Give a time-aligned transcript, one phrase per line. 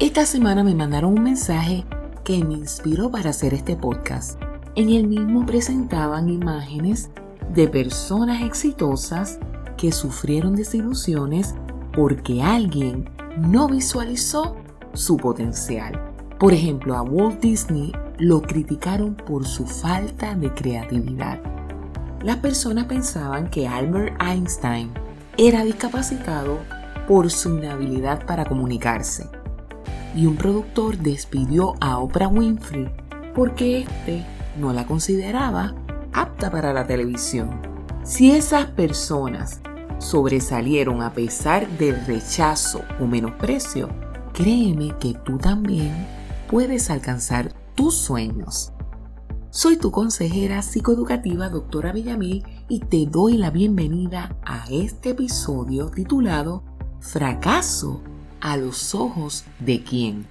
[0.00, 1.84] Esta semana me mandaron un mensaje
[2.24, 4.40] que me inspiró para hacer este podcast.
[4.74, 7.10] En el mismo presentaban imágenes
[7.52, 9.38] de personas exitosas
[9.76, 11.54] que sufrieron desilusiones
[11.92, 14.56] porque alguien no visualizó
[14.94, 16.00] su potencial.
[16.38, 21.42] Por ejemplo, a Walt Disney lo criticaron por su falta de creatividad.
[22.22, 24.92] Las personas pensaban que Albert Einstein
[25.36, 26.56] era discapacitado
[27.06, 29.28] por su inhabilidad para comunicarse
[30.14, 32.90] y un productor despidió a Oprah Winfrey
[33.34, 34.24] porque éste
[34.58, 35.74] no la consideraba
[36.12, 37.50] apta para la televisión.
[38.02, 39.60] Si esas personas
[39.98, 43.88] sobresalieron a pesar del rechazo o menosprecio,
[44.32, 46.06] créeme que tú también
[46.48, 48.72] puedes alcanzar tus sueños.
[49.50, 56.62] Soy tu consejera psicoeducativa, doctora Villamil, y te doy la bienvenida a este episodio titulado
[57.00, 58.02] Fracaso
[58.40, 60.26] a los ojos de quién.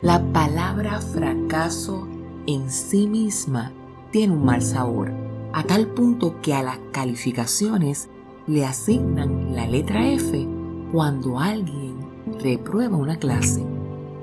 [0.00, 2.06] La palabra fracaso
[2.46, 3.72] en sí misma
[4.10, 5.12] tiene un mal sabor,
[5.52, 8.08] a tal punto que a las calificaciones
[8.46, 10.46] le asignan la letra F
[10.92, 11.96] cuando alguien
[12.40, 13.64] reprueba una clase.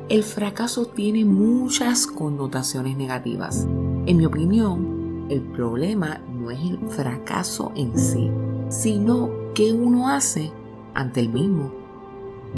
[0.09, 3.67] El fracaso tiene muchas connotaciones negativas.
[4.05, 8.29] En mi opinión, el problema no es el fracaso en sí,
[8.69, 10.51] sino qué uno hace
[10.93, 11.84] ante el mismo.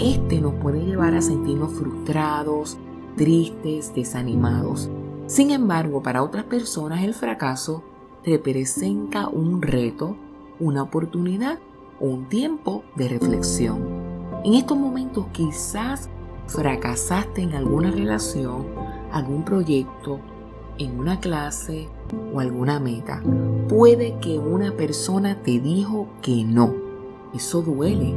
[0.00, 2.78] Este nos puede llevar a sentirnos frustrados,
[3.16, 4.88] tristes, desanimados.
[5.26, 7.82] Sin embargo, para otras personas el fracaso
[8.24, 10.16] representa un reto,
[10.60, 11.58] una oportunidad
[12.00, 13.82] o un tiempo de reflexión.
[14.44, 16.08] En estos momentos quizás
[16.46, 18.66] fracasaste en alguna relación,
[19.10, 20.20] algún proyecto,
[20.78, 21.88] en una clase
[22.32, 23.20] o alguna meta.
[23.68, 26.72] Puede que una persona te dijo que no.
[27.34, 28.14] Eso duele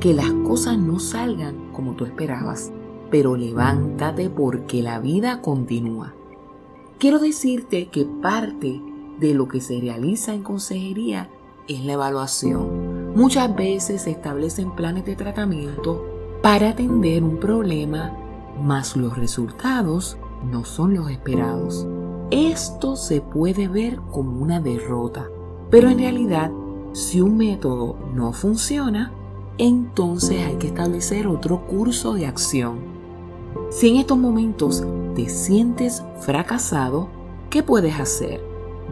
[0.00, 2.72] que las cosas no salgan como tú esperabas,
[3.10, 6.14] pero levántate porque la vida continúa.
[6.98, 8.80] Quiero decirte que parte
[9.18, 11.30] de lo que se realiza en consejería
[11.68, 13.14] es la evaluación.
[13.14, 16.04] Muchas veces se establecen planes de tratamiento
[16.42, 18.12] para atender un problema,
[18.62, 20.18] mas los resultados
[20.50, 21.86] no son los esperados.
[22.30, 25.28] Esto se puede ver como una derrota,
[25.70, 26.50] pero en realidad,
[26.92, 29.12] si un método no funciona,
[29.58, 32.78] entonces hay que establecer otro curso de acción.
[33.70, 34.84] Si en estos momentos
[35.14, 37.08] te sientes fracasado,
[37.50, 38.40] ¿qué puedes hacer?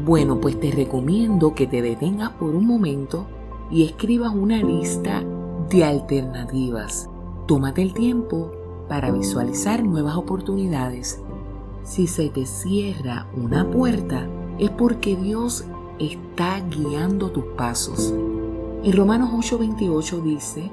[0.04, 3.26] Bueno, pues te recomiendo que te detengas por un momento
[3.70, 5.22] y escribas una lista
[5.68, 7.08] de alternativas.
[7.46, 8.52] Tómate el tiempo
[8.88, 11.20] para visualizar nuevas oportunidades.
[11.82, 15.64] Si se te cierra una puerta, es porque Dios
[15.98, 18.14] está guiando tus pasos.
[18.84, 20.72] En Romanos 8:28 dice,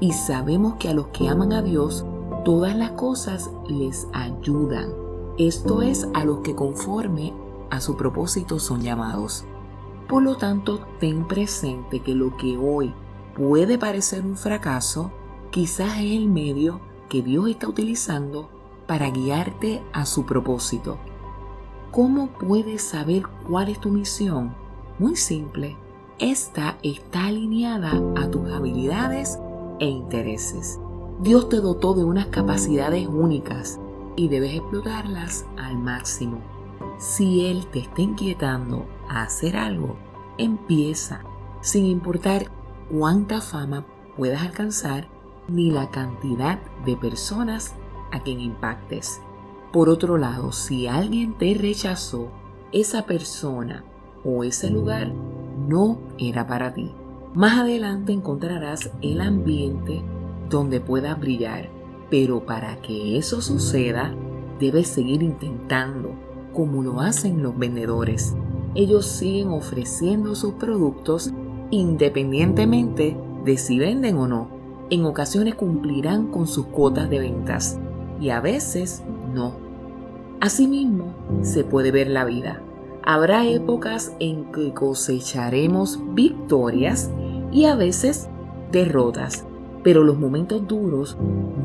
[0.00, 2.06] y sabemos que a los que aman a Dios,
[2.42, 4.88] todas las cosas les ayudan.
[5.36, 7.34] Esto es a los que conforme
[7.68, 9.44] a su propósito son llamados.
[10.08, 12.94] Por lo tanto, ten presente que lo que hoy
[13.36, 15.10] puede parecer un fracaso,
[15.50, 18.48] quizás es el medio que Dios está utilizando
[18.86, 20.96] para guiarte a su propósito.
[21.90, 24.54] ¿Cómo puedes saber cuál es tu misión?
[24.98, 25.76] Muy simple
[26.20, 29.38] esta está alineada a tus habilidades
[29.78, 30.78] e intereses.
[31.20, 33.80] Dios te dotó de unas capacidades únicas
[34.16, 36.40] y debes explotarlas al máximo.
[36.98, 39.96] Si Él te está inquietando a hacer algo,
[40.36, 41.22] empieza,
[41.62, 42.50] sin importar
[42.90, 43.86] cuánta fama
[44.18, 45.08] puedas alcanzar
[45.48, 47.74] ni la cantidad de personas
[48.12, 49.22] a quien impactes.
[49.72, 52.28] Por otro lado, si alguien te rechazó,
[52.72, 53.84] esa persona
[54.22, 55.12] o ese lugar
[55.68, 56.92] no era para ti.
[57.34, 60.02] Más adelante encontrarás el ambiente
[60.48, 61.68] donde puedas brillar,
[62.10, 64.12] pero para que eso suceda,
[64.58, 66.10] debes seguir intentando,
[66.52, 68.34] como lo hacen los vendedores.
[68.74, 71.32] Ellos siguen ofreciendo sus productos
[71.70, 74.48] independientemente de si venden o no.
[74.90, 77.78] En ocasiones cumplirán con sus cuotas de ventas
[78.20, 79.54] y a veces no.
[80.40, 82.62] Asimismo, se puede ver la vida.
[83.02, 87.10] Habrá épocas en que cosecharemos victorias
[87.50, 88.28] y a veces
[88.70, 89.46] derrotas,
[89.82, 91.16] pero los momentos duros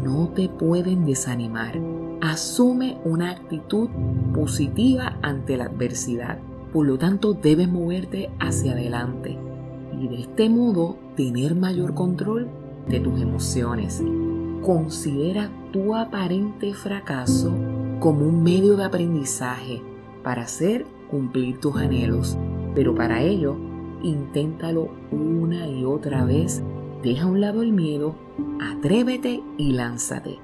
[0.03, 1.79] no te pueden desanimar.
[2.21, 3.89] Asume una actitud
[4.33, 6.39] positiva ante la adversidad.
[6.71, 9.37] Por lo tanto, debes moverte hacia adelante
[9.99, 12.47] y de este modo tener mayor control
[12.87, 14.01] de tus emociones.
[14.61, 17.53] Considera tu aparente fracaso
[17.99, 19.81] como un medio de aprendizaje
[20.23, 22.37] para ser cumplir tus anhelos,
[22.73, 23.55] pero para ello,
[24.03, 26.61] inténtalo una y otra vez,
[27.03, 28.15] deja a un lado el miedo,
[28.61, 30.39] atrévete y lánzate.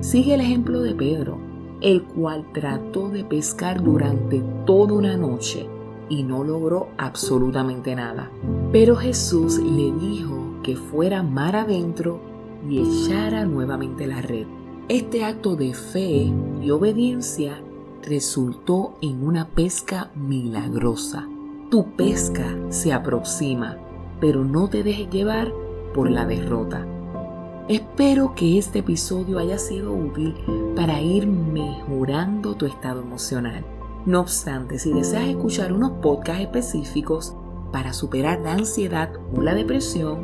[0.00, 1.38] Sigue el ejemplo de Pedro,
[1.80, 5.68] el cual trató de pescar durante toda una noche
[6.08, 8.30] y no logró absolutamente nada.
[8.72, 12.20] Pero Jesús le dijo que fuera mar adentro
[12.68, 14.46] y echara nuevamente la red.
[14.88, 16.32] Este acto de fe
[16.62, 17.60] y obediencia
[18.06, 21.28] resultó en una pesca milagrosa.
[21.70, 23.76] Tu pesca se aproxima,
[24.20, 25.52] pero no te dejes llevar
[25.92, 26.86] por la derrota.
[27.68, 30.36] Espero que este episodio haya sido útil
[30.76, 33.64] para ir mejorando tu estado emocional.
[34.06, 37.34] No obstante, si deseas escuchar unos podcasts específicos
[37.72, 40.20] para superar la ansiedad o la depresión,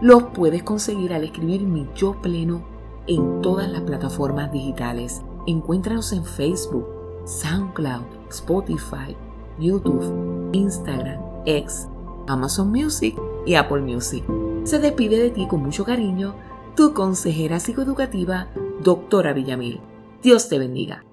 [0.00, 2.62] los puedes conseguir al escribir mi yo pleno
[3.06, 5.20] en todas las plataformas digitales.
[5.46, 6.95] Encuéntranos en Facebook,
[7.26, 9.16] SoundCloud, Spotify,
[9.58, 11.88] YouTube, Instagram, X,
[12.28, 13.14] Amazon Music
[13.44, 14.24] y Apple Music.
[14.64, 16.34] Se despide de ti con mucho cariño
[16.76, 18.48] tu consejera psicoeducativa,
[18.82, 19.80] doctora Villamil.
[20.22, 21.05] Dios te bendiga.